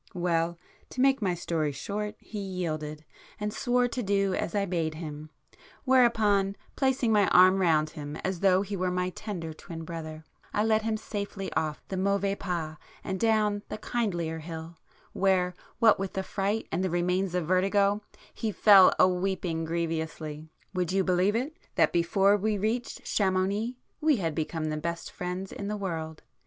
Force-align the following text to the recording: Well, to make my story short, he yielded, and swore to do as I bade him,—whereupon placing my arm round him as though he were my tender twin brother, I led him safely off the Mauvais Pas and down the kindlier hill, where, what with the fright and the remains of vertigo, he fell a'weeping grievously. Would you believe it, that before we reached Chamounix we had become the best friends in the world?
Well, 0.15 0.57
to 0.89 0.99
make 0.99 1.21
my 1.21 1.35
story 1.35 1.71
short, 1.71 2.15
he 2.17 2.39
yielded, 2.39 3.05
and 3.39 3.53
swore 3.53 3.87
to 3.89 4.01
do 4.01 4.33
as 4.33 4.55
I 4.55 4.65
bade 4.65 4.95
him,—whereupon 4.95 6.55
placing 6.75 7.11
my 7.11 7.27
arm 7.27 7.59
round 7.61 7.91
him 7.91 8.15
as 8.23 8.39
though 8.39 8.63
he 8.63 8.75
were 8.75 8.89
my 8.89 9.11
tender 9.11 9.53
twin 9.53 9.83
brother, 9.83 10.23
I 10.55 10.63
led 10.63 10.81
him 10.81 10.97
safely 10.97 11.53
off 11.53 11.83
the 11.89 11.97
Mauvais 11.97 12.37
Pas 12.37 12.77
and 13.03 13.19
down 13.19 13.61
the 13.69 13.77
kindlier 13.77 14.39
hill, 14.39 14.75
where, 15.13 15.53
what 15.77 15.99
with 15.99 16.13
the 16.13 16.23
fright 16.23 16.67
and 16.71 16.83
the 16.83 16.89
remains 16.89 17.35
of 17.35 17.45
vertigo, 17.45 18.01
he 18.33 18.51
fell 18.51 18.91
a'weeping 18.99 19.65
grievously. 19.65 20.49
Would 20.73 20.91
you 20.91 21.03
believe 21.03 21.35
it, 21.35 21.55
that 21.75 21.93
before 21.93 22.37
we 22.37 22.57
reached 22.57 23.03
Chamounix 23.05 23.75
we 24.01 24.15
had 24.15 24.33
become 24.33 24.69
the 24.71 24.77
best 24.77 25.11
friends 25.11 25.51
in 25.51 25.67
the 25.67 25.77
world? 25.77 26.23